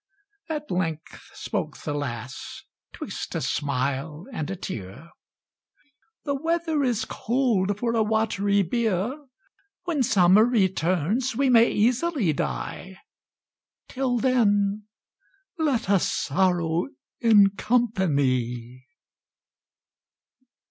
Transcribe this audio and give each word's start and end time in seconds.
At 0.49 0.71
length 0.71 1.29
spoke 1.35 1.77
the 1.77 1.93
lass, 1.93 2.63
'twixt 2.91 3.35
a 3.35 3.41
smile 3.41 4.25
and 4.33 4.49
a 4.49 4.55
tear, 4.55 5.11
"The 6.25 6.33
weather 6.33 6.83
is 6.83 7.05
cold 7.05 7.77
for 7.77 7.93
a 7.93 8.01
watery 8.01 8.63
bier; 8.63 9.15
When 9.83 10.01
summer 10.01 10.43
returns 10.43 11.35
we 11.35 11.51
may 11.51 11.69
easily 11.69 12.33
die, 12.33 12.97
Till 13.89 14.17
then 14.17 14.85
let 15.59 15.87
us 15.87 16.11
sorrow 16.11 16.87
in 17.19 17.51
company." 17.51 18.87